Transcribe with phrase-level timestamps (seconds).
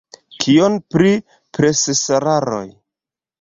[0.43, 1.11] Kion pri
[1.59, 2.65] preseraroj?